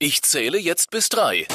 [0.00, 1.48] Ich zähle jetzt bis drei.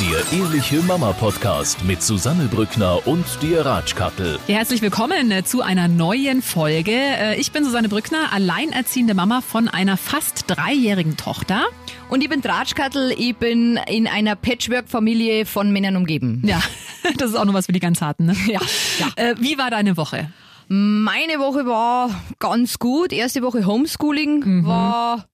[0.00, 4.40] Der Ehrliche Mama Podcast mit Susanne Brückner und dir Ratschkattel.
[4.48, 6.90] Ja, herzlich willkommen äh, zu einer neuen Folge.
[6.90, 11.62] Äh, Ich bin Susanne Brückner, alleinerziehende Mama von einer fast dreijährigen Tochter.
[12.08, 16.42] Und ich bin Tratschkattel, ich bin in einer Patchwork-Familie von Männern umgeben.
[16.44, 16.60] Ja,
[17.18, 18.26] das ist auch noch was für die ganz Harten.
[18.26, 18.36] Ne?
[18.48, 18.60] Ja,
[18.98, 19.06] ja.
[19.14, 20.32] Äh, wie war deine Woche?
[20.66, 22.10] Meine Woche war
[22.40, 23.12] ganz gut.
[23.12, 25.26] Erste Woche Homeschooling war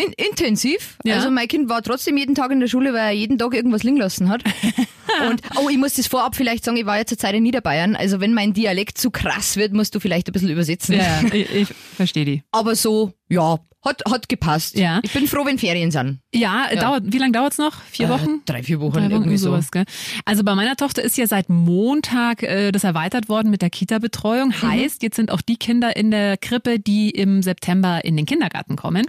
[0.00, 0.96] in intensiv.
[1.04, 1.16] Ja.
[1.16, 3.82] Also mein Kind war trotzdem jeden Tag in der Schule, weil er jeden Tag irgendwas
[3.82, 4.42] liegen lassen hat.
[5.28, 7.96] Und oh, ich muss das vorab vielleicht sagen, ich war ja zur Zeit in Niederbayern.
[7.96, 10.94] Also wenn mein Dialekt zu krass wird, musst du vielleicht ein bisschen übersetzen.
[10.94, 12.42] Ja, ich, ich verstehe die.
[12.52, 14.76] Aber so, ja, hat, hat gepasst.
[14.76, 15.00] Ja.
[15.02, 16.20] Ich bin froh, wenn Ferien sind.
[16.34, 17.80] Ja, Dauert, wie lange dauert's noch?
[17.90, 18.28] Vier Wochen?
[18.28, 19.50] Äh, drei, vier Wochen, Drei Wochen, irgendwie so.
[19.50, 19.84] sowas, gell?
[20.24, 24.48] Also bei meiner Tochter ist ja seit Montag äh, das erweitert worden mit der Kita-Betreuung.
[24.48, 24.62] Mhm.
[24.62, 28.76] Heißt, jetzt sind auch die Kinder in der Krippe, die im September in den Kindergarten
[28.76, 29.06] kommen.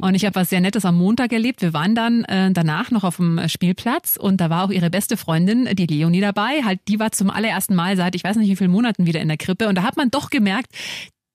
[0.00, 0.06] Oh.
[0.06, 1.62] Und ich habe was sehr Nettes am Montag erlebt.
[1.62, 5.16] Wir waren dann äh, danach noch auf dem Spielplatz und da war auch ihre beste
[5.16, 6.62] Freundin, die Leonie, dabei.
[6.64, 9.28] Halt, die war zum allerersten Mal seit ich weiß nicht wie vielen Monaten wieder in
[9.28, 9.68] der Krippe.
[9.68, 10.68] Und da hat man doch gemerkt,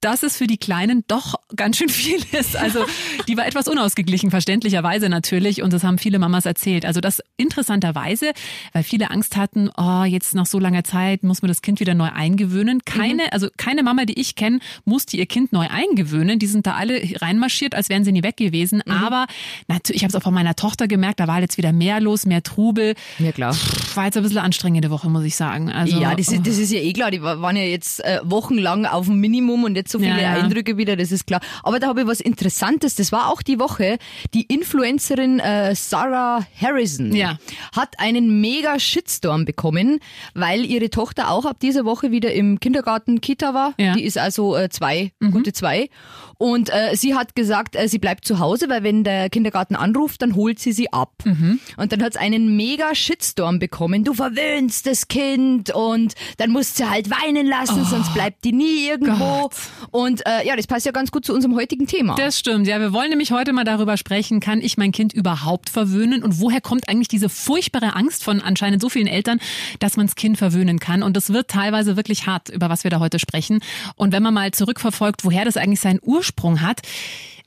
[0.01, 2.55] dass es für die Kleinen doch ganz schön viel ist.
[2.55, 2.85] Also
[3.27, 5.61] die war etwas unausgeglichen, verständlicherweise natürlich.
[5.61, 6.85] Und das haben viele Mamas erzählt.
[6.85, 8.31] Also das interessanterweise,
[8.73, 11.93] weil viele Angst hatten, oh, jetzt nach so langer Zeit muss man das Kind wieder
[11.95, 12.81] neu eingewöhnen.
[12.85, 16.39] Keine, also keine Mama, die ich kenne, musste ihr Kind neu eingewöhnen.
[16.39, 18.81] Die sind da alle reinmarschiert, als wären sie nie weg gewesen.
[18.83, 19.25] Aber
[19.67, 22.25] natürlich, ich habe es auch von meiner Tochter gemerkt, da war jetzt wieder mehr los,
[22.25, 22.95] mehr Trubel.
[23.19, 23.55] Ja, klar.
[23.95, 25.69] War jetzt ein bisschen anstrengende Woche, muss ich sagen.
[25.71, 27.11] Also, ja, das ist, das ist ja eh klar.
[27.11, 30.35] Die wa- waren ja jetzt äh, wochenlang auf dem Minimum und jetzt so viele Ja,
[30.37, 30.43] ja.
[30.43, 31.41] Eindrücke wieder, das ist klar.
[31.63, 32.95] Aber da habe ich was Interessantes.
[32.95, 33.97] Das war auch die Woche.
[34.33, 37.37] Die Influencerin äh, Sarah Harrison Ja.
[37.75, 39.99] hat einen mega Shitstorm bekommen,
[40.33, 43.73] weil ihre Tochter auch ab dieser Woche wieder im Kindergarten Kita war.
[43.77, 43.91] Ja.
[43.91, 43.97] Mhm.
[43.97, 45.89] Die ist also äh, zwei, gute zwei.
[46.37, 50.21] Und äh, sie hat gesagt, äh, sie bleibt zu Hause, weil wenn der Kindergarten anruft,
[50.21, 51.11] dann holt sie sie ab.
[51.25, 51.59] Mhm.
[51.75, 54.05] Und dann hat es einen mega Shitstorm bekommen.
[54.05, 58.87] Du verwöhnst das Kind und dann musst sie halt weinen lassen, sonst bleibt die nie
[58.87, 59.25] irgendwo.
[59.25, 59.55] Oh Gott.
[59.91, 62.15] Und äh, ja, das passt ja ganz gut zu unserem heutigen Thema.
[62.15, 62.67] Das stimmt.
[62.67, 66.39] Ja, wir wollen nämlich heute mal darüber sprechen, kann ich mein Kind überhaupt verwöhnen und
[66.39, 69.39] woher kommt eigentlich diese furchtbare Angst von anscheinend so vielen Eltern,
[69.79, 71.03] dass man das Kind verwöhnen kann.
[71.03, 73.59] Und das wird teilweise wirklich hart, über was wir da heute sprechen.
[73.95, 76.81] Und wenn man mal zurückverfolgt, woher das eigentlich seinen Ursprung hat,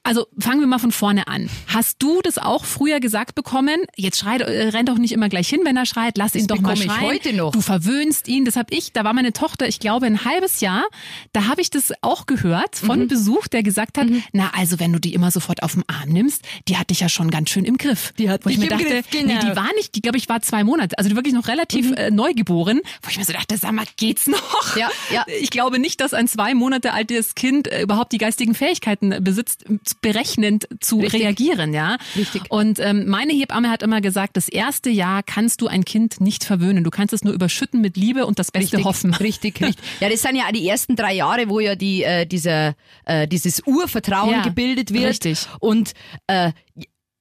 [0.05, 1.49] also fangen wir mal von vorne an.
[1.69, 3.77] Hast du das auch früher gesagt bekommen?
[3.97, 6.19] Jetzt schreit, äh, rennt doch nicht immer gleich hin, wenn er schreit.
[6.19, 7.05] Lass ihn doch mal bekomme ich schreien.
[7.11, 7.53] heute noch.
[7.53, 8.45] Du verwöhnst ihn.
[8.45, 8.93] Das habe ich.
[8.93, 10.85] Da war meine Tochter, ich glaube, ein halbes Jahr.
[11.33, 13.09] Da habe ich das auch gehört von Mhm.
[13.09, 16.43] Besuch, der gesagt hat: Na, also wenn du die immer sofort auf den Arm nimmst,
[16.69, 18.13] die hat dich ja schon ganz schön im Griff.
[18.19, 19.23] Die hat wo ich mir dachte, Griff, genau.
[19.35, 19.39] Mhm.
[19.39, 19.95] nee, die war nicht.
[19.95, 22.81] Die glaube ich war zwei Monate, also wirklich noch relativ äh, neugeboren.
[23.03, 24.77] Wo ich mir so dachte, sag mal, geht's noch?
[24.77, 25.25] Ja, ja.
[25.41, 29.65] Ich glaube nicht, dass ein zwei Monate altes Kind äh, überhaupt die geistigen Fähigkeiten besitzt,
[30.01, 31.23] berechnend zu Richtig.
[31.23, 31.99] reagieren, ja.
[32.17, 32.43] Richtig.
[32.51, 36.45] Und ähm, meine Hebamme hat immer gesagt, das erste Jahr kannst du ein Kind nicht
[36.45, 36.85] verwöhnen.
[36.85, 39.15] Du kannst es nur überschütten mit Liebe und das Beste Richtig, hoffen.
[39.21, 39.85] richtig, richtig.
[40.01, 43.63] Ja, das sind ja die ersten drei Jahre, wo ja die, äh, dieser, äh, dieses
[43.67, 45.05] Urvertrauen Ja, gebildet wird.
[45.11, 45.47] richtig.
[45.61, 45.93] Und
[46.27, 46.53] äh,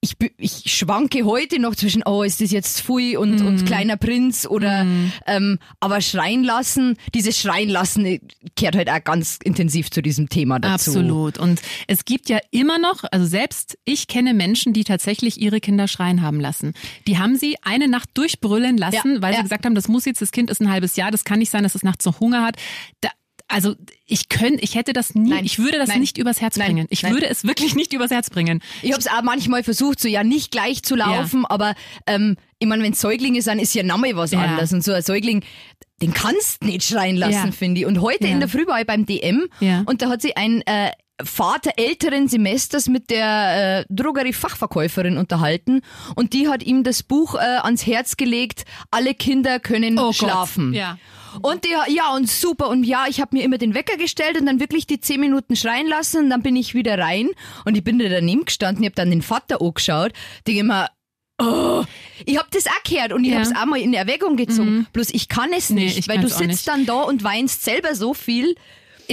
[0.03, 3.45] ich, ich schwanke heute noch zwischen, oh, ist das jetzt Pfui und, Mhm.
[3.45, 4.83] und kleiner Prinz oder,
[5.27, 8.19] ähm, aber schreien lassen, dieses Schreien lassen äh,
[8.55, 10.89] kehrt halt auch ganz intensiv zu diesem Thema dazu.
[10.89, 11.37] Absolut.
[11.37, 15.87] Und es gibt ja immer noch, also selbst ich kenne Menschen, die tatsächlich ihre Kinder
[15.87, 16.73] schreien haben lassen.
[17.05, 19.37] Die haben sie eine Nacht durchbrüllen lassen, Ja, weil ja.
[19.37, 21.51] sie gesagt haben, das muss jetzt, das Kind ist ein halbes Jahr, das kann nicht
[21.51, 22.55] sein, dass es nachts noch Hunger hat.
[23.01, 23.09] Da,
[23.51, 23.75] also
[24.05, 26.67] ich könnte, ich hätte das nie, Nein, ich würde das nein, nicht übers Herz nein,
[26.67, 26.87] bringen.
[26.89, 28.61] Ich würde es wirklich nicht übers Herz bringen.
[28.81, 31.75] Ich habe es auch manchmal versucht, so ja nicht gleich zu laufen, aber
[32.07, 34.39] ähm, ich meine, wenn Säuglinge sind, ist ja nochmal was Ja.
[34.41, 34.71] anderes.
[34.73, 35.43] Und so ein Säugling,
[36.01, 37.51] den kannst nicht schreien lassen, Ja.
[37.51, 37.87] finde ich.
[37.87, 38.33] Und heute Ja.
[38.33, 39.83] in der Früh war ich beim DM Ja.
[39.85, 40.91] und da hat sich ein äh,
[41.23, 45.81] Vater älteren Semesters mit der äh, Drogerie-Fachverkäuferin unterhalten
[46.15, 50.15] und die hat ihm das Buch äh, ans Herz gelegt, alle Kinder können Oh Gott.
[50.15, 50.73] schlafen.
[50.73, 50.97] Ja.
[51.41, 52.69] Und der, ja, und super.
[52.69, 55.55] Und ja, ich habe mir immer den Wecker gestellt und dann wirklich die zehn Minuten
[55.55, 57.29] schreien lassen und dann bin ich wieder rein
[57.65, 60.11] und ich bin da daneben gestanden, ich habe dann den Vater angeschaut,
[60.45, 60.89] denke immer,
[61.41, 61.83] oh,
[62.25, 63.39] ich habe das auch gehört und ich Ja.
[63.39, 64.87] habe es auch mal in Erwägung gezogen.
[64.93, 67.95] Bloß ich kann es Nee, nicht, ich weil du sitzt dann da und weinst selber
[67.95, 68.55] so viel.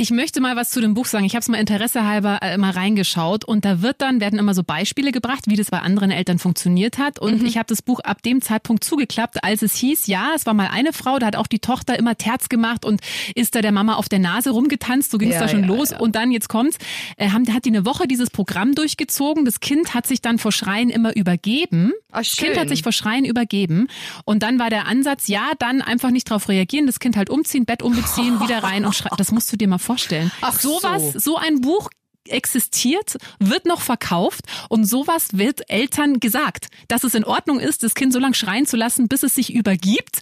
[0.01, 1.25] Ich möchte mal was zu dem Buch sagen.
[1.25, 4.63] Ich habe es mal interessehalber äh, mal reingeschaut und da wird dann werden immer so
[4.63, 7.19] Beispiele gebracht, wie das bei anderen Eltern funktioniert hat.
[7.19, 10.55] Und ich habe das Buch ab dem Zeitpunkt zugeklappt, als es hieß, ja, es war
[10.55, 13.01] mal eine Frau, da hat auch die Tochter immer Terz gemacht und
[13.35, 15.11] ist da der Mama auf der Nase rumgetanzt.
[15.11, 15.93] So ging es Ja, da schon ja, los.
[15.93, 16.79] Und dann jetzt kommt's,
[17.17, 19.45] äh, haben, hat die eine Woche dieses Programm durchgezogen.
[19.45, 21.93] Das Kind hat sich dann vor Schreien immer übergeben.
[22.13, 23.89] Ah, das Kind hat sich vor Schreien übergeben.
[24.25, 27.65] Und dann war der Ansatz, ja, dann einfach nicht drauf reagieren, das Kind halt umziehen,
[27.65, 29.17] Bett umbeziehen, wieder rein und schreien.
[29.19, 30.31] Das musst du dir mal vorstellen.
[30.43, 31.19] Ach Sowas, so.
[31.19, 31.89] so ein Buch
[32.27, 37.95] existiert, wird noch verkauft und sowas wird Eltern gesagt, dass es in Ordnung ist, das
[37.95, 40.21] Kind so lange schreien zu lassen, bis es sich übergibt.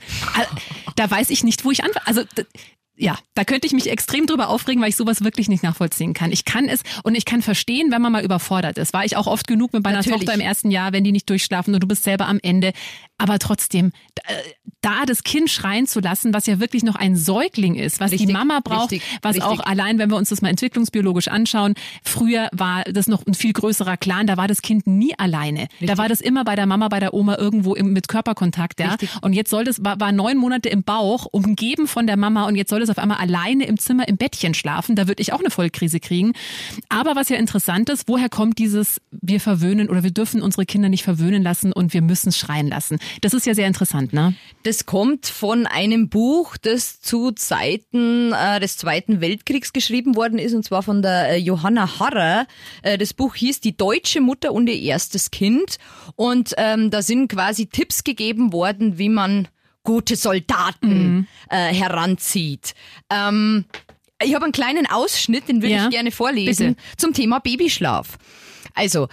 [0.95, 2.07] Da weiß ich nicht, wo ich anfange.
[2.07, 2.23] Also
[2.99, 6.33] ja, da könnte ich mich extrem drüber aufregen, weil ich sowas wirklich nicht nachvollziehen kann.
[6.33, 8.95] Ich kann es und ich kann verstehen, wenn man mal überfordert ist.
[8.95, 10.21] War ich auch oft genug mit meiner Natürlich.
[10.21, 12.73] Tochter im ersten Jahr, wenn die nicht durchschlafen und du bist selber am Ende.
[13.19, 13.93] Aber trotzdem,
[14.81, 18.29] da das Kind schreien zu lassen, was ja wirklich noch ein Säugling ist, was richtig,
[18.29, 19.51] die Mama braucht, richtig, was richtig.
[19.51, 23.53] auch allein, wenn wir uns das mal entwicklungsbiologisch anschauen, früher war das noch ein viel
[23.53, 25.69] größerer Clan, da war das Kind nie alleine.
[25.81, 28.97] Da war das immer bei der Mama, bei der Oma irgendwo im, mit Körperkontakt, ja.
[29.23, 32.57] Und jetzt soll das, war, war neun Monate im Bauch, umgeben von der Mama und
[32.57, 34.97] jetzt soll es auf einmal alleine im Zimmer im Bettchen schlafen.
[34.97, 36.33] Da würde ich auch eine Vollkrise kriegen.
[36.89, 40.89] Aber was ja interessant ist, woher kommt dieses, wir verwöhnen oder wir dürfen unsere Kinder
[40.89, 42.99] nicht verwöhnen lassen und wir müssen schreien lassen.
[43.21, 44.35] Das ist ja sehr interessant, ne?
[44.63, 50.55] Das kommt von einem Buch, das zu Zeiten äh, des Zweiten Weltkriegs geschrieben worden ist,
[50.55, 52.47] und zwar von der äh, Johanna Harrer.
[52.83, 55.79] Äh, das Buch hieß Die deutsche Mutter und ihr erstes Kind.
[56.15, 59.49] Und ähm, da sind quasi Tipps gegeben worden, wie man
[59.87, 61.27] gute Soldaten mhm.
[61.49, 62.75] äh, heranzieht.
[63.09, 63.65] Ähm,
[64.23, 66.97] ich habe einen kleinen Ausschnitt, den würde ja, ich gerne vorlesen, bitte.
[66.99, 68.19] zum Thema Babyschlaf.
[68.75, 69.09] Also,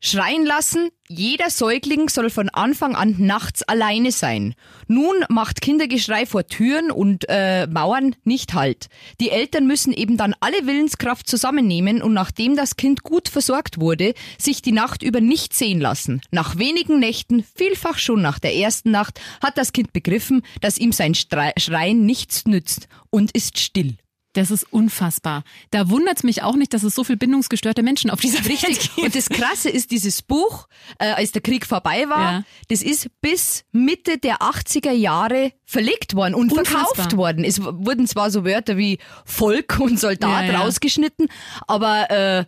[0.00, 4.54] Schreien lassen, jeder Säugling soll von Anfang an nachts alleine sein.
[4.88, 8.88] Nun macht Kindergeschrei vor Türen und äh, Mauern nicht Halt.
[9.20, 14.12] Die Eltern müssen eben dann alle Willenskraft zusammennehmen und nachdem das Kind gut versorgt wurde,
[14.36, 16.20] sich die Nacht über nicht sehen lassen.
[16.30, 20.92] Nach wenigen Nächten, vielfach schon nach der ersten Nacht, hat das Kind begriffen, dass ihm
[20.92, 23.96] sein Schreien nichts nützt und ist still.
[24.34, 25.42] Das ist unfassbar.
[25.70, 28.60] Da wundert es mich auch nicht, dass es so viel bindungsgestörte Menschen auf dieser Welt
[28.60, 28.98] gibt.
[28.98, 32.44] Und das Krasse ist, dieses Buch, äh, als der Krieg vorbei war, ja.
[32.68, 36.86] das ist bis Mitte der 80er Jahre verlegt worden und Unfassbar.
[36.86, 37.44] verkauft worden.
[37.44, 40.60] Es wurden zwar so Wörter wie Volk und Soldat ja, ja.
[40.60, 41.28] rausgeschnitten,
[41.66, 42.44] aber äh,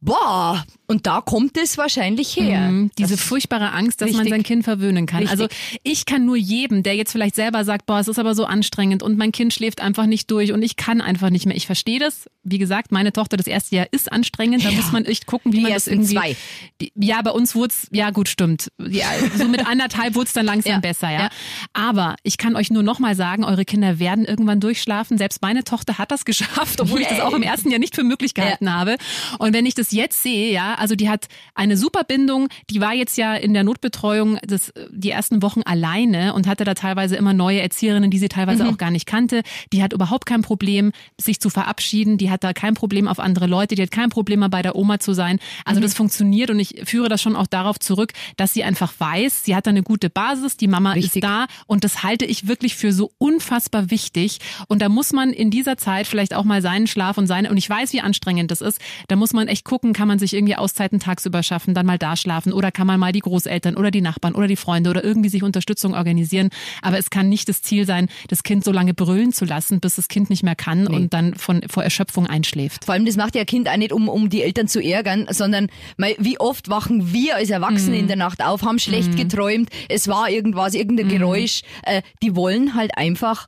[0.00, 2.70] boah, und da kommt es wahrscheinlich her.
[2.70, 4.24] Mhm, diese furchtbare Angst, dass richtig.
[4.24, 5.20] man sein Kind verwöhnen kann.
[5.20, 5.32] Richtig.
[5.40, 5.48] Also
[5.82, 9.02] ich kann nur jedem, der jetzt vielleicht selber sagt, boah, es ist aber so anstrengend
[9.02, 11.56] und mein Kind schläft einfach nicht durch und ich kann einfach nicht mehr.
[11.56, 12.30] Ich verstehe das.
[12.44, 14.64] Wie gesagt, meine Tochter das erste Jahr ist anstrengend.
[14.64, 14.76] Da ja.
[14.76, 16.14] muss man echt gucken, wie die man das irgendwie.
[16.14, 16.36] Zwei.
[16.80, 18.70] Die, ja, bei uns wurde es, ja gut, stimmt.
[18.78, 19.06] Ja,
[19.36, 20.78] so mit anderthalb wurde es dann langsam ja.
[20.78, 21.22] besser, ja?
[21.22, 21.30] ja.
[21.72, 25.18] Aber ich kann euch nur nochmal sagen, eure Kinder werden irgendwann durchschlafen.
[25.18, 28.04] Selbst meine Tochter hat das geschafft, obwohl ich das auch im ersten Jahr nicht für
[28.04, 28.96] möglich gehalten habe.
[29.38, 32.48] Und wenn ich das jetzt sehe, ja, also die hat eine super Bindung.
[32.70, 36.74] Die war jetzt ja in der Notbetreuung das, die ersten Wochen alleine und hatte da
[36.74, 38.70] teilweise immer neue Erzieherinnen, die sie teilweise mhm.
[38.70, 39.42] auch gar nicht kannte.
[39.72, 42.18] Die hat überhaupt kein Problem, sich zu verabschieden.
[42.18, 43.74] Die hat da kein Problem auf andere Leute.
[43.74, 45.38] Die hat kein Problem, mal bei der Oma zu sein.
[45.64, 45.82] Also mhm.
[45.82, 49.54] das funktioniert und ich führe das schon auch darauf zurück, dass sie einfach weiß, sie
[49.56, 51.16] hat da eine gute Basis, die Mama Richtig.
[51.16, 54.38] ist da und das halte ich wirklich für so unfassbar wichtig.
[54.68, 57.56] Und da muss man in dieser Zeit vielleicht auch mal seinen Schlaf und seine, und
[57.56, 60.56] ich weiß, wie anstrengend das ist, da muss man echt gucken, kann man sich irgendwie
[60.66, 64.00] Auszeiten tagsüber schaffen, dann mal da schlafen oder kann man mal die Großeltern oder die
[64.00, 66.50] Nachbarn oder die Freunde oder irgendwie sich Unterstützung organisieren.
[66.82, 69.94] Aber es kann nicht das Ziel sein, das Kind so lange brüllen zu lassen, bis
[69.94, 70.96] das Kind nicht mehr kann nee.
[70.96, 72.84] und dann von, vor Erschöpfung einschläft.
[72.84, 75.68] Vor allem, das macht ja Kind auch nicht, um, um die Eltern zu ärgern, sondern
[75.96, 78.00] mal, wie oft wachen wir als Erwachsene mm.
[78.00, 79.16] in der Nacht auf, haben schlecht mm.
[79.16, 81.10] geträumt, es war irgendwas, irgendein mm.
[81.10, 81.62] Geräusch.
[81.84, 83.46] Äh, die wollen halt einfach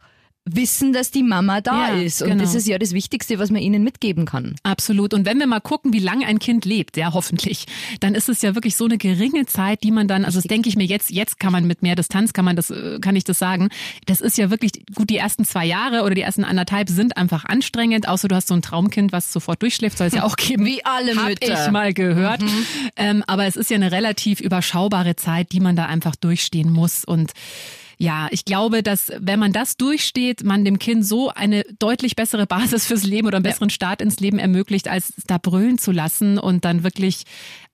[0.55, 2.23] wissen, dass die Mama da ja, ist.
[2.23, 2.43] Und genau.
[2.43, 4.57] das ist ja das Wichtigste, was man ihnen mitgeben kann.
[4.63, 5.15] Absolut.
[5.15, 7.67] Und wenn wir mal gucken, wie lange ein Kind lebt, ja, hoffentlich,
[8.01, 10.69] dann ist es ja wirklich so eine geringe Zeit, die man dann, also das denke
[10.69, 13.25] ich mir jetzt, jetzt kann man mit mehr Distanz, kann man das, äh, kann ich
[13.25, 13.69] das sagen.
[14.07, 17.45] Das ist ja wirklich, gut, die ersten zwei Jahre oder die ersten anderthalb sind einfach
[17.45, 20.65] anstrengend, außer du hast so ein Traumkind, was sofort durchschläft, soll es ja auch geben.
[20.65, 21.67] Wie alle Hab Mütter.
[21.67, 22.43] ich mal gehört.
[22.43, 22.67] Mhm.
[22.97, 27.05] Ähm, aber es ist ja eine relativ überschaubare Zeit, die man da einfach durchstehen muss
[27.05, 27.33] und
[28.01, 32.47] ja, ich glaube, dass wenn man das durchsteht, man dem Kind so eine deutlich bessere
[32.47, 33.75] Basis fürs Leben oder einen besseren ja.
[33.75, 37.25] Start ins Leben ermöglicht, als da brüllen zu lassen und dann wirklich,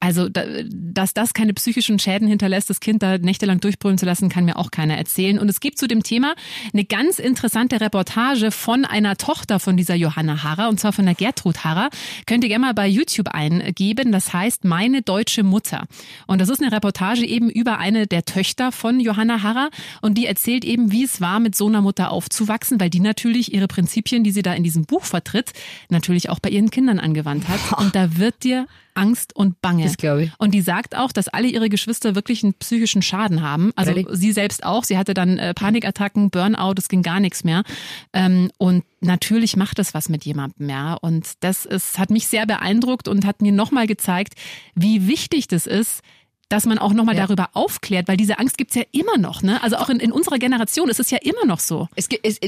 [0.00, 4.46] also dass das keine psychischen Schäden hinterlässt, das Kind da nächtelang durchbrüllen zu lassen, kann
[4.46, 5.38] mir auch keiner erzählen.
[5.38, 6.34] Und es gibt zu dem Thema
[6.72, 11.14] eine ganz interessante Reportage von einer Tochter von dieser Johanna Harrer, und zwar von der
[11.14, 11.90] Gertrud Harrer.
[12.24, 14.10] Könnt ihr gerne mal bei YouTube eingeben.
[14.10, 15.84] Das heißt Meine deutsche Mutter.
[16.26, 19.68] Und das ist eine Reportage eben über eine der Töchter von Johanna Harrer.
[20.00, 23.00] Und und die erzählt eben, wie es war, mit so einer Mutter aufzuwachsen, weil die
[23.00, 25.52] natürlich ihre Prinzipien, die sie da in diesem Buch vertritt,
[25.88, 27.80] natürlich auch bei ihren Kindern angewandt hat.
[27.80, 29.82] Und da wird dir Angst und Bange.
[29.82, 30.30] Das glaube ich.
[30.38, 33.72] Und die sagt auch, dass alle ihre Geschwister wirklich einen psychischen Schaden haben.
[33.74, 34.06] Also really?
[34.12, 34.84] sie selbst auch.
[34.84, 37.64] Sie hatte dann äh, Panikattacken, Burnout, es ging gar nichts mehr.
[38.12, 40.94] Ähm, und natürlich macht das was mit jemandem, ja.
[40.94, 44.34] Und das ist, hat mich sehr beeindruckt und hat mir nochmal gezeigt,
[44.76, 46.02] wie wichtig das ist,
[46.48, 47.26] dass man auch nochmal ja.
[47.26, 49.42] darüber aufklärt, weil diese Angst gibt's ja immer noch.
[49.42, 49.62] Ne?
[49.62, 51.88] Also auch in, in unserer Generation ist es ja immer noch so.
[51.96, 52.38] Es, es,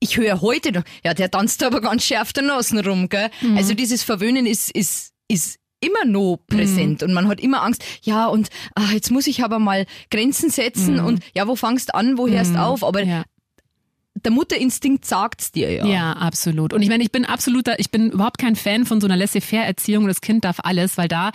[0.00, 3.30] ich höre heute noch, ja, der tanzt aber ganz schärf der Nasen rum, gell?
[3.40, 3.56] Mhm.
[3.56, 8.26] Also dieses Verwöhnen ist, ist, ist immer noch präsent und man hat immer Angst, ja,
[8.26, 12.28] und ah, jetzt muss ich aber mal Grenzen setzen und ja, wo fangst an, wo
[12.28, 12.82] hörst auf?
[12.82, 13.10] Aber Mhm.
[13.10, 13.24] Ja.
[14.24, 15.86] Der Mutterinstinkt sagt's dir ja.
[15.86, 16.72] Ja, absolut.
[16.72, 20.06] Und ich meine, ich bin absoluter, ich bin überhaupt kein Fan von so einer Laissez-faire-Erziehung.
[20.06, 21.30] Das Kind darf alles, weil da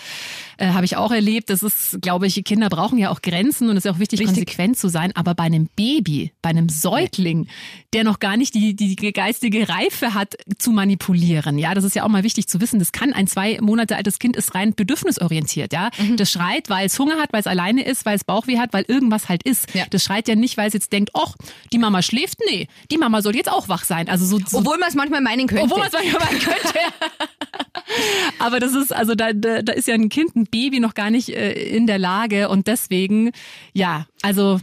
[0.58, 3.78] äh, habe ich auch erlebt, das ist, glaube ich, Kinder brauchen ja auch Grenzen und
[3.78, 4.36] es ist auch wichtig, Richtig.
[4.36, 5.12] konsequent zu sein.
[5.16, 7.48] Aber bei einem Baby, bei einem Säugling,
[7.94, 12.04] der noch gar nicht die, die geistige Reife hat, zu manipulieren, ja, das ist ja
[12.04, 12.80] auch mal wichtig zu wissen.
[12.80, 15.90] Das kann ein zwei Monate altes Kind ist rein bedürfnisorientiert, ja.
[15.98, 16.18] Mhm.
[16.18, 18.86] Das schreit, weil es Hunger hat, weil es alleine ist, weil es Bauchweh hat, weil
[18.88, 19.74] irgendwas halt ist.
[19.74, 19.86] Ja.
[19.90, 21.36] Das schreit ja nicht, weil es jetzt denkt, ach,
[21.72, 24.10] die Mama schläft, nee, die Mama soll jetzt auch wach sein.
[24.10, 25.63] Also so, so Obwohl man es manchmal meinen könnte.
[25.65, 26.80] obwohl man es manchmal meinen könnte.
[28.39, 31.10] Aber das ist, also da, da, da ist ja ein Kind, ein Baby noch gar
[31.10, 33.32] nicht äh, in der Lage und deswegen,
[33.74, 34.60] ja, also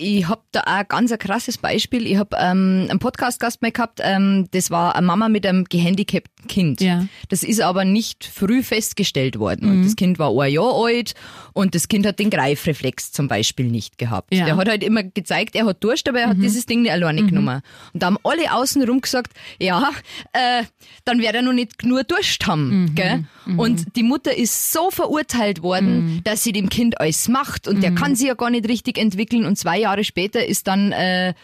[0.00, 2.06] Ich hab da auch ein ganz ein krasses Beispiel.
[2.06, 6.46] Ich hab ähm, einen Podcast-Gast mal gehabt, ähm, das war eine Mama mit einem gehandicapten
[6.46, 6.80] Kind.
[6.80, 7.00] Ja.
[7.00, 7.08] Mhm.
[7.30, 9.68] Das ist aber nicht früh festgestellt worden.
[9.68, 11.14] Und das Kind war ein Jahr alt
[11.52, 14.32] und das Kind hat den Greifreflex zum Beispiel nicht gehabt.
[14.32, 14.42] Ja.
[14.42, 14.46] Mhm.
[14.46, 17.26] Der hat halt immer gezeigt, er hat Durst, aber er hat dieses Ding nicht alleine
[17.26, 17.60] genommen.
[17.92, 19.90] Und da haben alle außenrum gesagt, ja,
[20.32, 20.62] äh,
[21.04, 22.50] dann wird er noch nicht nur Durst Mhm.
[22.52, 22.92] haben.
[22.94, 23.24] Gell?
[23.56, 25.88] Und die Mutter ist so verurteilt worden,
[26.18, 26.20] Mhm.
[26.22, 29.44] dass sie dem Kind alles macht und der kann sich ja gar nicht richtig entwickeln
[29.44, 31.34] und zwei Jahre später ist dann äh,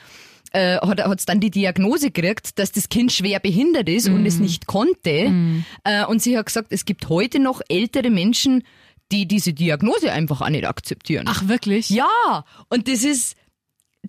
[0.53, 4.27] äh, hat hat's dann die Diagnose gekriegt, dass das Kind schwer behindert ist und Mhm.
[4.27, 5.65] es nicht konnte.
[5.83, 8.63] Äh, und sie hat gesagt, es gibt heute noch ältere Menschen,
[9.11, 11.27] die diese Diagnose einfach auch nicht akzeptieren.
[11.29, 11.91] ach wirklich?
[11.91, 13.37] Ja, und das ist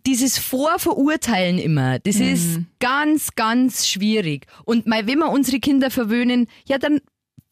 [0.05, 2.33] dieses Vorverurteilen immer, das Mhm.
[2.33, 4.45] ist ganz, ganz schwierig.
[4.65, 6.99] Und mal, wenn wir unsere Kinder verwöhnen, ja, dann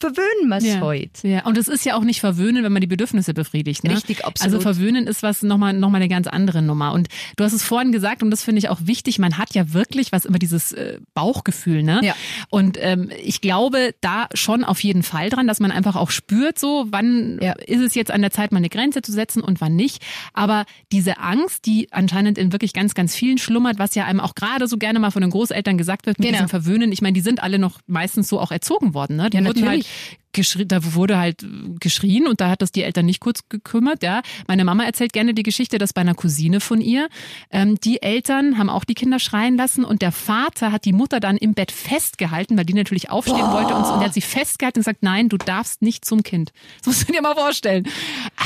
[0.04, 0.82] verwöhnen wir es Ja.
[0.82, 1.28] heute.
[1.28, 3.84] Ja, und es ist ja auch nicht verwöhnen, wenn man die Bedürfnisse befriedigt.
[3.84, 3.92] Ne?
[3.96, 4.54] Richtig, absolut.
[4.54, 6.92] Also verwöhnen ist was nochmal noch mal eine ganz andere Nummer.
[6.94, 7.08] Und
[7.38, 10.12] du hast es vorhin gesagt, und das finde ich auch wichtig, man hat ja wirklich
[10.12, 12.02] was über dieses äh, Bauchgefühl, ne?
[12.04, 12.16] Ja.
[12.50, 16.60] Und ähm, ich glaube da schon auf jeden Fall dran, dass man einfach auch spürt,
[16.60, 17.54] so wann Ja.
[17.54, 20.04] ist es jetzt an der Zeit, mal eine Grenze zu setzen und wann nicht.
[20.34, 24.36] Aber diese Angst, die anscheinend in wirklich ganz, ganz vielen schlummert, was ja einem auch
[24.36, 26.38] gerade so gerne mal von den Großeltern gesagt wird mit Genau.
[26.40, 29.30] diesem Verwöhnen, ich meine, die sind alle noch meistens so auch erzogen worden, ne?
[29.30, 29.88] Die Ja, wurden halt natürlich.
[30.36, 31.46] Geschrien, da wurde halt
[31.80, 34.02] geschrien und da hat das die Eltern nicht kurz gekümmert.
[34.02, 37.08] Ja, meine Mama erzählt gerne die Geschichte, dass bei einer Cousine von ihr
[37.52, 41.20] ähm, die Eltern haben auch die Kinder schreien lassen und der Vater hat die Mutter
[41.20, 44.80] dann im Bett festgehalten, weil die natürlich aufstehen wollte und, und er hat sie festgehalten
[44.80, 46.52] und gesagt, nein, du darfst nicht zum Kind.
[46.80, 47.88] Das musst du dir mal vorstellen.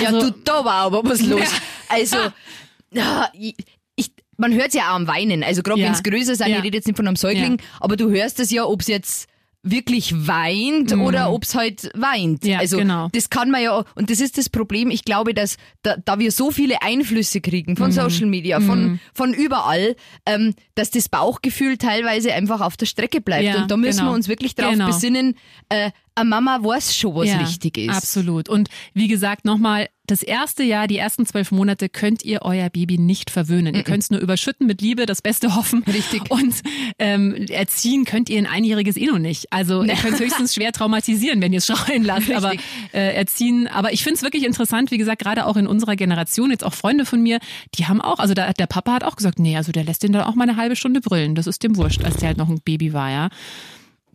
[0.01, 1.47] ja, Also, du, da war aber was los.
[1.87, 2.17] Also,
[2.91, 3.55] ja, ich,
[3.95, 5.41] ich, man hört ja auch am Weinen.
[5.43, 5.85] Also gerade Ja.
[5.87, 6.57] wenn es größer sind, Ja.
[6.57, 9.29] ich rede jetzt nicht von einem Säugling, aber du hörst es ja, ob es jetzt
[9.71, 12.43] wirklich weint oder ob es halt weint.
[12.43, 12.49] Mhm.
[12.49, 13.09] Ja, also genau.
[13.11, 16.31] das kann man ja, und das ist das Problem, ich glaube, dass da, da wir
[16.31, 17.77] so viele Einflüsse kriegen Mhm.
[17.77, 19.95] von Social Media, von, von überall,
[20.25, 23.43] ähm, dass das Bauchgefühl teilweise einfach auf der Strecke bleibt.
[23.43, 24.11] Ja, und da müssen genau.
[24.11, 24.87] wir uns wirklich darauf Genau.
[24.87, 25.35] besinnen,
[25.69, 27.95] äh, eine Mama weiß schon, was ja, richtig ist.
[27.95, 28.49] Absolut.
[28.49, 32.97] Und wie gesagt, nochmal, das erste Jahr, die ersten zwölf Monate könnt ihr euer Baby
[32.97, 33.75] nicht verwöhnen.
[33.75, 35.83] Ihr könnt es nur überschütten mit Liebe, das Beste hoffen.
[35.83, 36.31] Richtig.
[36.31, 36.55] Und
[36.97, 39.51] ähm, erziehen könnt ihr ein Einjähriges eh noch nicht.
[39.51, 42.31] Also ihr könnt höchstens schwer traumatisieren, wenn ihr es schreien lasst.
[42.31, 42.65] Aber Richtig.
[42.93, 46.51] äh, erziehen, aber ich finde es wirklich interessant, wie gesagt, gerade auch in unserer Generation,
[46.51, 47.39] jetzt auch Freunde von mir,
[47.75, 50.13] die haben auch, also da, der Papa hat auch gesagt, nee, also der lässt den
[50.13, 51.35] dann auch mal eine halbe Stunde brüllen.
[51.35, 53.29] Das ist dem wurscht, als der halt noch ein Baby war, ja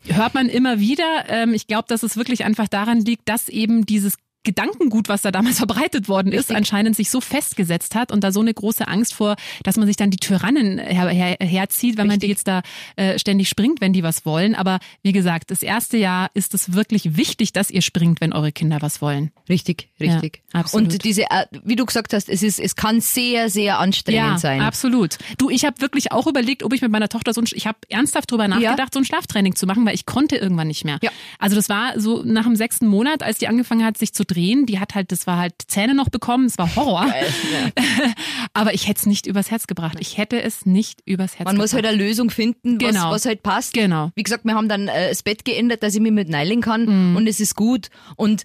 [0.06, 1.24] hört man immer wieder.
[1.28, 5.30] Ähm, ich glaube, dass es wirklich einfach daran liegt, dass eben dieses Gedankengut, was da
[5.30, 6.56] damals verbreitet worden ist, Richtig.
[6.56, 9.96] anscheinend sich so festgesetzt hat und da so eine große Angst vor, dass man sich
[9.96, 12.62] dann die Tyrannen her, her, herzieht, wenn man die jetzt da
[12.96, 14.54] äh, ständig springt, wenn die was wollen.
[14.54, 18.52] Aber wie gesagt, das erste Jahr ist es wirklich wichtig, dass ihr springt, wenn eure
[18.52, 19.30] Kinder was wollen.
[19.48, 20.42] Richtig, richtig.
[20.52, 20.92] Ja, absolut.
[20.92, 24.38] Und diese, äh, wie du gesagt hast, es ist, es kann sehr, sehr anstrengend Ja,
[24.38, 24.60] sein.
[24.60, 25.18] absolut.
[25.38, 27.78] Du, ich habe wirklich auch überlegt, ob ich mit meiner Tochter so ein, ich habe
[27.88, 30.98] ernsthaft drüber nachgedacht, so ein Schlaftraining zu machen, weil ich konnte irgendwann nicht mehr.
[31.02, 31.10] Ja.
[31.38, 34.66] Also das war so nach dem sechsten Monat, als die angefangen hat, sich zu drehen,
[34.66, 37.06] die hat halt, das war halt Zähne noch bekommen, es war Horror.
[38.54, 39.96] Aber ich hätte es nicht übers Herz gebracht.
[40.00, 41.64] Ich hätte es nicht übers Herz Man gebracht.
[41.64, 43.10] muss halt eine Lösung finden, was, Genau.
[43.10, 43.74] was halt passt.
[43.74, 44.10] Genau.
[44.14, 47.10] Wie gesagt, wir haben dann äh, das Bett geändert, dass ich mich mit neilen kann
[47.10, 47.16] Mhm.
[47.16, 47.88] und es ist gut.
[48.16, 48.44] Und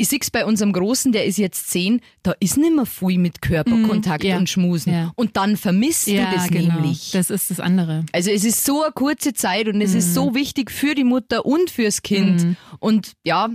[0.00, 3.42] ich sehe bei unserem Großen, der ist jetzt zehn, da ist nicht mehr viel mit
[3.42, 4.36] Körperkontakt Mhm, ja.
[4.38, 4.92] und Schmusen.
[4.92, 5.10] Ja.
[5.16, 6.74] Und dann vermisst ja, du das genau.
[6.74, 7.10] nämlich.
[7.10, 8.04] Das ist das andere.
[8.12, 9.98] Also es ist so eine kurze Zeit und es Mhm.
[9.98, 12.56] ist so wichtig für die Mutter und fürs Kind.
[12.78, 13.48] Und ja,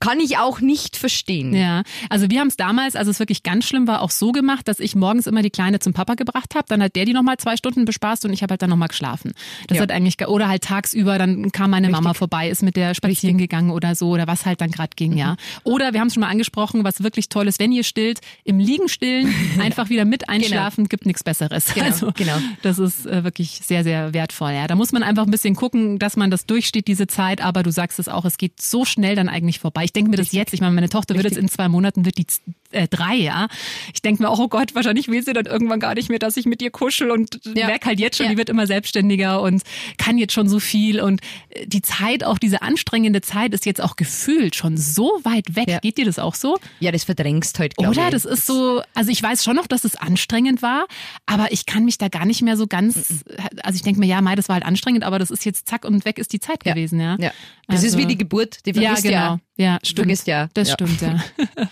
[0.00, 1.54] kann ich auch nicht verstehen.
[1.54, 4.66] Ja, also wir haben es damals, als es wirklich ganz schlimm war, auch so gemacht,
[4.68, 6.64] dass ich morgens immer die Kleine zum Papa gebracht habe.
[6.68, 9.32] Dann hat der die nochmal zwei Stunden bespaßt und ich habe halt dann nochmal geschlafen.
[9.68, 9.82] Das Ja.
[9.82, 12.18] hat eigentlich, ge- oder halt tagsüber, dann kam meine Mama Richtig.
[12.18, 15.36] vorbei, ist mit der spazieren gegangen oder so, oder was halt dann gerade ging, ja.
[15.64, 18.58] Oder wir haben es schon mal angesprochen, was wirklich toll ist, wenn ihr stillt, im
[18.58, 21.66] Liegen stillen, einfach wieder mit einschlafen, gibt nichts Besseres.
[21.74, 22.36] Genau, also, genau.
[22.62, 24.52] Das ist äh, wirklich sehr, sehr wertvoll.
[24.52, 27.40] Ja, da muss man einfach ein bisschen gucken, dass man das durchsteht, diese Zeit.
[27.42, 29.84] Aber du sagst es auch, es geht so schnell dann eigentlich vorbei.
[29.84, 30.54] Ich denke mir das jetzt.
[30.54, 32.26] Ich meine, meine Tochter wird jetzt in zwei Monaten wird die
[32.72, 33.48] äh, drei, ja.
[33.92, 36.36] Ich denke mir auch, oh Gott, wahrscheinlich will sie dann irgendwann gar nicht mehr, dass
[36.36, 37.66] ich mit ihr kuschel und Ja.
[37.66, 38.32] merke halt jetzt schon, Ja.
[38.32, 39.62] die wird immer selbstständiger und
[39.98, 41.00] kann jetzt schon so viel.
[41.00, 45.56] Und äh, die Zeit, auch diese anstrengende Zeit, ist jetzt auch gefühlt schon so weit
[45.56, 45.68] weg.
[45.68, 45.78] Ja.
[45.80, 46.58] Geht dir das auch so?
[46.78, 48.10] Ja, das verdrängst heute, glaube Oder?
[48.10, 50.86] Das ist so, also ich weiß schon noch, dass es anstrengend war,
[51.26, 53.24] aber ich kann mich da gar nicht mehr so ganz,
[53.64, 55.84] also ich denke mir, ja, Mai, das war halt anstrengend, aber das ist jetzt zack
[55.84, 56.74] und weg ist die Zeit Ja.
[56.74, 57.16] gewesen, ja.
[57.18, 57.32] Ja.
[57.66, 59.39] Das ist Also- wie die Geburt, die Ja, vergisst genau.
[59.56, 59.78] Ja.
[59.82, 59.96] Stimmt.
[59.98, 60.48] vergisst ja.
[60.54, 60.74] Das Ja.
[60.74, 61.18] stimmt, ja.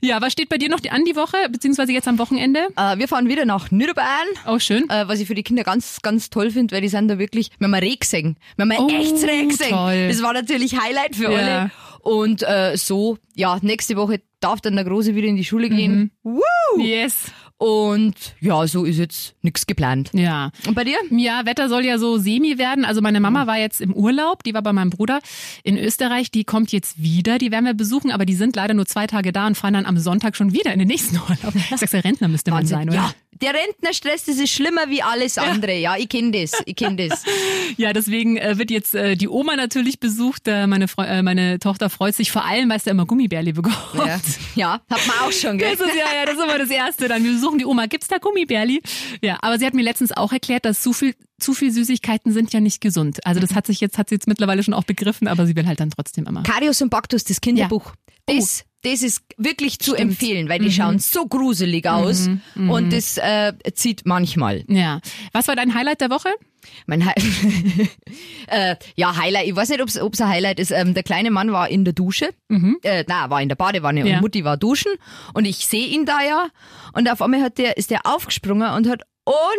[0.00, 2.68] ja, was steht bei dir noch an die Woche, beziehungsweise jetzt am Wochenende?
[2.76, 4.26] Äh, wir fahren wieder nach Niederbayern.
[4.46, 4.88] Oh, schön.
[4.90, 7.50] Äh, was ich für die Kinder ganz, ganz toll finde, weil die sind da wirklich,
[7.58, 8.36] wir haben ein Reh gesehen.
[8.56, 9.70] Wir Oh, Reh gesehen.
[9.70, 10.08] toll.
[10.08, 11.38] Das war natürlich Highlight für Ja.
[11.38, 11.70] alle.
[12.02, 16.12] Und äh, so, ja, nächste Woche darf dann der Große wieder in die Schule gehen.
[16.22, 16.34] Mhm.
[16.38, 16.80] Woo!
[16.80, 17.32] Yes.
[17.58, 20.10] Und ja, so ist jetzt nichts geplant.
[20.12, 20.50] Ja.
[20.66, 20.98] Und bei dir?
[21.10, 22.84] Ja, Wetter soll ja so semi werden.
[22.84, 25.20] Also meine Mama war jetzt im Urlaub, die war bei meinem Bruder
[25.62, 28.84] in Österreich, die kommt jetzt wieder, die werden wir besuchen, aber die sind leider nur
[28.84, 31.54] zwei Tage da und fahren dann am Sonntag schon wieder in den nächsten Urlaub.
[31.54, 32.96] Ich sag's, der Rentner müsste man sein, oder?
[32.98, 35.74] Ja, der Rentnerstress, das ist schlimmer wie alles andere.
[35.74, 37.24] Ja, ich kenne das, ich kenne das.
[37.78, 40.46] Ja, deswegen äh, wird jetzt äh, die Oma natürlich besucht.
[40.46, 43.52] Äh, meine, Freu äh, meine Tochter freut sich vor allem, weil es da immer Gummibärli
[43.52, 43.76] bekommt.
[43.94, 44.20] Ja,
[44.54, 45.76] ja hat man auch schon, gell?
[45.76, 47.08] Das ist ja, ja, das ist immer das Erste.
[47.08, 47.86] Dann wir besuchen die Oma.
[47.86, 48.82] Gibt's da Gummibärli?
[49.20, 52.52] Ja, aber sie hat mir letztens auch erklärt, dass zu viel, zu viel Süßigkeiten sind
[52.52, 53.24] ja nicht gesund.
[53.26, 55.66] Also das hat sich jetzt, hat sie jetzt mittlerweile schon auch begriffen, aber sie will
[55.66, 56.42] halt dann trotzdem immer.
[56.44, 57.92] Karius und Baktus, das Kinderbuch.
[57.92, 58.32] Oh.
[58.34, 60.12] Das, das ist wirklich zu Stimmt.
[60.12, 64.64] empfehlen, weil die schauen so gruselig aus und das äh, zieht manchmal.
[64.68, 65.00] Ja.
[65.32, 66.28] Was war dein Highlight der Woche?
[66.86, 67.12] Mein Hi
[68.48, 70.70] äh, ja, Highlight, ich weiß nicht, ob es ein Highlight ist.
[70.72, 72.30] Ähm, der kleine Mann war in der Dusche,
[72.82, 74.16] äh, na, war in der Badewanne Ja.
[74.16, 74.92] und Mutti war duschen
[75.34, 76.48] und ich sehe ihn da ja
[76.92, 79.02] und auf einmal hat der, ist der aufgesprungen und hat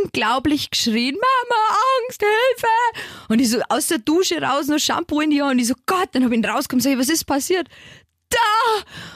[0.04, 1.62] unglaublich geschrien, Mama,
[2.06, 3.04] Angst, Hilfe!
[3.30, 5.76] Und ich so aus der Dusche raus, noch Shampoo in die Hand und ich so,
[5.86, 7.68] Gott, dann hab ich ihn rausgekommen, sag ich, was ist passiert?
[8.30, 8.38] Da!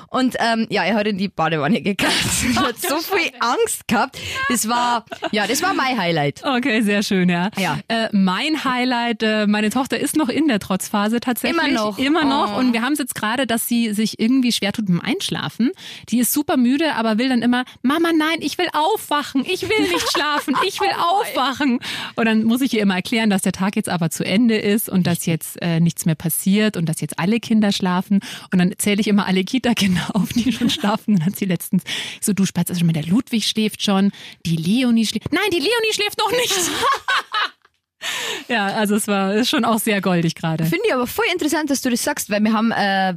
[0.08, 2.12] Und ähm, ja, er hat in die Badewanne gekackt.
[2.56, 4.18] Er hat so viel Angst gehabt.
[4.50, 6.44] Das war, ja, das war mein Highlight.
[6.44, 7.50] Okay, sehr schön, ja.
[7.58, 7.80] Ja.
[7.88, 11.64] Äh, mein Highlight, äh, meine Tochter ist noch in der Trotzphase tatsächlich.
[11.64, 11.98] Immer noch.
[11.98, 12.56] Immer noch.
[12.56, 12.60] Oh.
[12.60, 15.72] Und wir haben es jetzt gerade, dass sie sich irgendwie schwer tut dem Einschlafen.
[16.10, 19.46] Die ist super müde, aber will dann immer, Mama, nein, ich will aufwachen.
[19.48, 20.56] Ich will nicht schlafen.
[20.68, 21.80] Ich will aufwachen.
[22.16, 24.90] Und dann muss ich ihr immer erklären, dass der Tag jetzt aber zu Ende ist
[24.90, 28.20] und dass jetzt äh, nichts mehr passiert und dass jetzt alle Kinder schlafen.
[28.52, 31.18] Und dann zähle ich immer alle Kita-Kinder auf, die schon schlafen.
[31.18, 31.84] Dann hat sie letztens
[32.20, 34.12] so, du Spatz, also der Ludwig schläft schon,
[34.46, 35.32] die Leonie schläft.
[35.32, 36.54] Nein, die Leonie schläft noch nicht.
[38.48, 40.66] ja, also es war ist schon auch sehr goldig gerade.
[40.66, 43.16] Finde ich aber voll interessant, dass du das sagst, weil wir haben äh,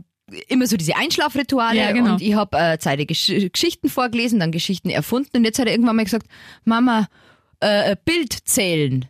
[0.49, 2.15] immer so diese Einschlafrituale Ja, genau.
[2.15, 5.73] und ich habe äh, Zeit Gesch Geschichten vorgelesen, dann Geschichten erfunden und jetzt hat er
[5.73, 6.27] irgendwann mal gesagt,
[6.65, 7.09] Mama,
[7.61, 9.07] äh, Bild zählen.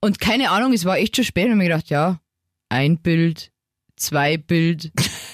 [0.00, 2.20] Und keine Ahnung, es war echt schon spät und ich hab mir gedacht, ja,
[2.68, 3.50] ein Bild,
[3.98, 4.90] zwei Bild,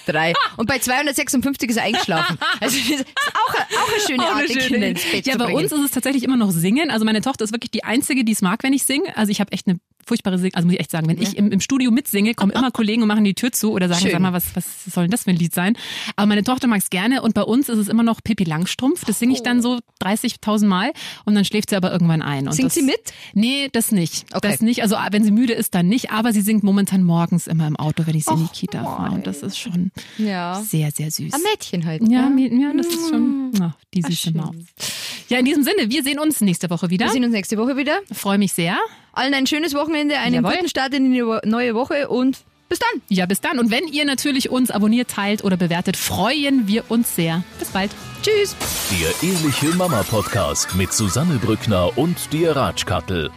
[0.06, 0.32] drei.
[0.56, 2.38] Und bei 256 ist er eingeschlafen.
[2.60, 5.32] Also das ist auch, eine- auch eine schöne Auch Art, schöne- Kinder ins Bett Ja,
[5.34, 5.58] zu bei bringen.
[5.62, 6.90] uns ist es tatsächlich immer noch Singen.
[6.90, 9.16] Also meine Tochter ist wirklich die Einzige, die es mag, wenn ich singe.
[9.16, 11.50] Also ich habe echt eine furchtbare Sing also muss ich echt sagen, wenn ich im,
[11.50, 14.12] im Studio mitsinge, kommen immer Kollegen und machen die Tür zu oder sagen, Schön.
[14.12, 15.76] sag mal, was, was soll denn das für ein Lied sein?
[16.16, 19.04] Aber meine Tochter mag es gerne und bei uns ist es immer noch Pippi Langstrumpf.
[19.04, 20.92] Das singe ich dann so 30.000 Mal
[21.24, 22.46] und dann schläft sie aber irgendwann ein.
[22.46, 23.00] Und Singt das, sie mit?
[23.34, 24.26] Nee, das nicht.
[24.34, 24.50] Okay.
[24.50, 24.82] Das nicht.
[24.82, 26.10] Also wenn sie müde ist, dann nicht.
[26.10, 28.82] Aber sie singt momentan morgens immer im Auto, wenn ich sie in die Och, Kita
[28.84, 29.14] fahre.
[29.14, 30.60] Und das ist schon Ja.
[30.62, 31.32] sehr, sehr süß.
[31.32, 32.02] Ein Mädchen halt.
[32.08, 32.48] Ja, ne?
[32.60, 34.32] ja, das ist schon ach, die süße.
[34.32, 34.54] Maus.
[35.28, 37.06] Ja, in diesem Sinne, wir sehen uns nächste Woche wieder.
[37.06, 38.00] Wir sehen uns nächste Woche wieder.
[38.12, 38.76] Freue mich sehr.
[39.14, 40.52] Allen ein schönes Wochenende, einen Jawohl.
[40.56, 43.02] guten Start in die neue Woche und bis dann.
[43.08, 43.58] Ja, bis dann.
[43.58, 47.44] Und wenn ihr natürlich uns abonniert, teilt oder bewertet, freuen wir uns sehr.
[47.58, 47.90] Bis bald.
[48.22, 48.56] Tschüss.
[48.90, 53.30] Der Ehrliche Mama Podcast mit Susanne Brückner und dir Ratschkattel.